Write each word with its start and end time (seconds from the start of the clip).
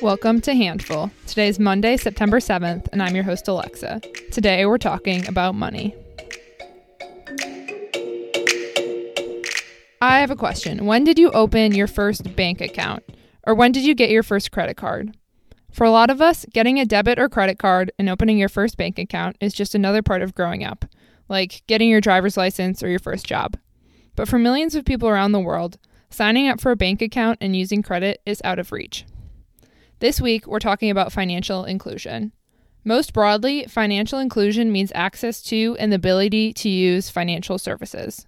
Welcome 0.00 0.40
to 0.42 0.54
Handful. 0.54 1.10
Today 1.26 1.48
is 1.48 1.58
Monday, 1.58 1.96
September 1.96 2.38
7th, 2.38 2.86
and 2.92 3.02
I'm 3.02 3.16
your 3.16 3.24
host, 3.24 3.48
Alexa. 3.48 4.00
Today 4.30 4.64
we're 4.64 4.78
talking 4.78 5.26
about 5.26 5.56
money. 5.56 5.92
I 10.00 10.20
have 10.20 10.30
a 10.30 10.36
question. 10.36 10.86
When 10.86 11.02
did 11.02 11.18
you 11.18 11.32
open 11.32 11.74
your 11.74 11.88
first 11.88 12.36
bank 12.36 12.60
account? 12.60 13.02
Or 13.44 13.56
when 13.56 13.72
did 13.72 13.84
you 13.84 13.96
get 13.96 14.10
your 14.10 14.22
first 14.22 14.52
credit 14.52 14.76
card? 14.76 15.16
For 15.72 15.82
a 15.82 15.90
lot 15.90 16.10
of 16.10 16.22
us, 16.22 16.46
getting 16.52 16.78
a 16.78 16.86
debit 16.86 17.18
or 17.18 17.28
credit 17.28 17.58
card 17.58 17.90
and 17.98 18.08
opening 18.08 18.38
your 18.38 18.48
first 18.48 18.76
bank 18.76 19.00
account 19.00 19.36
is 19.40 19.52
just 19.52 19.74
another 19.74 20.02
part 20.02 20.22
of 20.22 20.34
growing 20.34 20.62
up, 20.62 20.84
like 21.28 21.64
getting 21.66 21.88
your 21.88 22.00
driver's 22.00 22.36
license 22.36 22.84
or 22.84 22.88
your 22.88 23.00
first 23.00 23.26
job. 23.26 23.56
But 24.14 24.28
for 24.28 24.38
millions 24.38 24.76
of 24.76 24.84
people 24.84 25.08
around 25.08 25.32
the 25.32 25.40
world, 25.40 25.76
signing 26.08 26.46
up 26.46 26.60
for 26.60 26.70
a 26.70 26.76
bank 26.76 27.02
account 27.02 27.38
and 27.40 27.56
using 27.56 27.82
credit 27.82 28.20
is 28.24 28.40
out 28.44 28.60
of 28.60 28.70
reach. 28.70 29.04
This 30.00 30.20
week, 30.20 30.46
we're 30.46 30.60
talking 30.60 30.90
about 30.90 31.10
financial 31.10 31.64
inclusion. 31.64 32.30
Most 32.84 33.12
broadly, 33.12 33.64
financial 33.64 34.20
inclusion 34.20 34.70
means 34.70 34.92
access 34.94 35.42
to 35.44 35.76
and 35.80 35.90
the 35.90 35.96
ability 35.96 36.52
to 36.52 36.68
use 36.68 37.10
financial 37.10 37.58
services. 37.58 38.24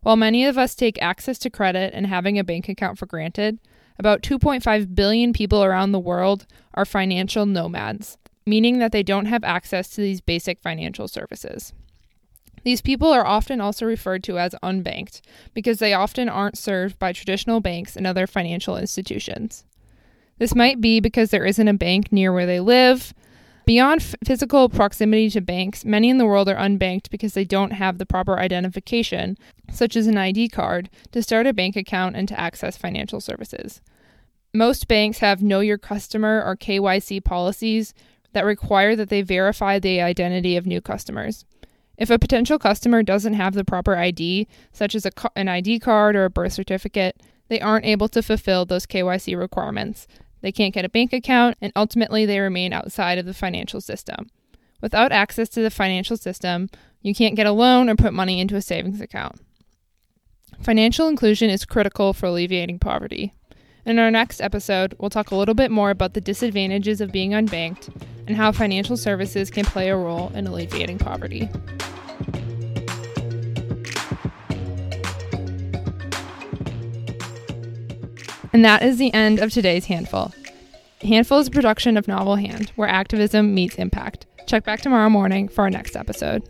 While 0.00 0.16
many 0.16 0.44
of 0.44 0.58
us 0.58 0.74
take 0.74 1.00
access 1.00 1.38
to 1.38 1.50
credit 1.50 1.94
and 1.94 2.08
having 2.08 2.40
a 2.40 2.44
bank 2.44 2.68
account 2.68 2.98
for 2.98 3.06
granted, 3.06 3.60
about 4.00 4.22
2.5 4.22 4.96
billion 4.96 5.32
people 5.32 5.62
around 5.62 5.92
the 5.92 6.00
world 6.00 6.44
are 6.74 6.84
financial 6.84 7.46
nomads, 7.46 8.18
meaning 8.44 8.80
that 8.80 8.90
they 8.90 9.04
don't 9.04 9.26
have 9.26 9.44
access 9.44 9.90
to 9.90 10.00
these 10.00 10.20
basic 10.20 10.60
financial 10.60 11.06
services. 11.06 11.72
These 12.64 12.82
people 12.82 13.12
are 13.12 13.26
often 13.26 13.60
also 13.60 13.86
referred 13.86 14.24
to 14.24 14.40
as 14.40 14.56
unbanked 14.60 15.20
because 15.54 15.78
they 15.78 15.94
often 15.94 16.28
aren't 16.28 16.58
served 16.58 16.98
by 16.98 17.12
traditional 17.12 17.60
banks 17.60 17.94
and 17.94 18.08
other 18.08 18.26
financial 18.26 18.76
institutions. 18.76 19.64
This 20.38 20.54
might 20.54 20.80
be 20.80 21.00
because 21.00 21.30
there 21.30 21.44
isn't 21.44 21.68
a 21.68 21.74
bank 21.74 22.12
near 22.12 22.32
where 22.32 22.46
they 22.46 22.60
live. 22.60 23.14
Beyond 23.64 24.00
f- 24.00 24.14
physical 24.24 24.68
proximity 24.68 25.30
to 25.30 25.40
banks, 25.40 25.84
many 25.84 26.10
in 26.10 26.18
the 26.18 26.26
world 26.26 26.48
are 26.48 26.56
unbanked 26.56 27.10
because 27.10 27.34
they 27.34 27.44
don't 27.44 27.72
have 27.72 27.98
the 27.98 28.06
proper 28.06 28.38
identification, 28.38 29.38
such 29.70 29.94
as 29.94 30.08
an 30.08 30.18
ID 30.18 30.48
card, 30.48 30.90
to 31.12 31.22
start 31.22 31.46
a 31.46 31.52
bank 31.52 31.76
account 31.76 32.16
and 32.16 32.26
to 32.28 32.38
access 32.38 32.76
financial 32.76 33.20
services. 33.20 33.80
Most 34.52 34.88
banks 34.88 35.18
have 35.18 35.42
Know 35.42 35.60
Your 35.60 35.78
Customer 35.78 36.42
or 36.44 36.56
KYC 36.56 37.24
policies 37.24 37.94
that 38.32 38.44
require 38.44 38.96
that 38.96 39.08
they 39.10 39.22
verify 39.22 39.78
the 39.78 40.00
identity 40.00 40.56
of 40.56 40.66
new 40.66 40.80
customers. 40.80 41.44
If 41.96 42.10
a 42.10 42.18
potential 42.18 42.58
customer 42.58 43.02
doesn't 43.02 43.34
have 43.34 43.54
the 43.54 43.64
proper 43.64 43.96
ID, 43.96 44.48
such 44.72 44.94
as 44.94 45.06
a, 45.06 45.12
an 45.36 45.48
ID 45.48 45.78
card 45.78 46.16
or 46.16 46.24
a 46.24 46.30
birth 46.30 46.52
certificate, 46.52 47.22
they 47.52 47.60
aren't 47.60 47.84
able 47.84 48.08
to 48.08 48.22
fulfill 48.22 48.64
those 48.64 48.86
KYC 48.86 49.38
requirements. 49.38 50.06
They 50.40 50.52
can't 50.52 50.72
get 50.72 50.86
a 50.86 50.88
bank 50.88 51.12
account, 51.12 51.58
and 51.60 51.70
ultimately 51.76 52.24
they 52.24 52.40
remain 52.40 52.72
outside 52.72 53.18
of 53.18 53.26
the 53.26 53.34
financial 53.34 53.82
system. 53.82 54.30
Without 54.80 55.12
access 55.12 55.50
to 55.50 55.60
the 55.60 55.68
financial 55.68 56.16
system, 56.16 56.70
you 57.02 57.14
can't 57.14 57.36
get 57.36 57.46
a 57.46 57.52
loan 57.52 57.90
or 57.90 57.94
put 57.94 58.14
money 58.14 58.40
into 58.40 58.56
a 58.56 58.62
savings 58.62 59.02
account. 59.02 59.38
Financial 60.62 61.08
inclusion 61.08 61.50
is 61.50 61.66
critical 61.66 62.14
for 62.14 62.24
alleviating 62.24 62.78
poverty. 62.78 63.34
In 63.84 63.98
our 63.98 64.10
next 64.10 64.40
episode, 64.40 64.96
we'll 64.98 65.10
talk 65.10 65.30
a 65.30 65.36
little 65.36 65.54
bit 65.54 65.70
more 65.70 65.90
about 65.90 66.14
the 66.14 66.22
disadvantages 66.22 67.02
of 67.02 67.12
being 67.12 67.32
unbanked 67.32 67.94
and 68.26 68.34
how 68.34 68.50
financial 68.50 68.96
services 68.96 69.50
can 69.50 69.66
play 69.66 69.90
a 69.90 69.96
role 69.96 70.32
in 70.34 70.46
alleviating 70.46 70.98
poverty. 70.98 71.50
And 78.52 78.64
that 78.64 78.82
is 78.82 78.98
the 78.98 79.12
end 79.14 79.38
of 79.38 79.50
today's 79.50 79.86
Handful. 79.86 80.32
Handful 81.02 81.38
is 81.38 81.48
a 81.48 81.50
production 81.50 81.96
of 81.96 82.06
Novel 82.06 82.36
Hand, 82.36 82.70
where 82.76 82.88
activism 82.88 83.54
meets 83.54 83.76
impact. 83.76 84.26
Check 84.46 84.64
back 84.64 84.80
tomorrow 84.80 85.08
morning 85.08 85.48
for 85.48 85.62
our 85.62 85.70
next 85.70 85.96
episode. 85.96 86.42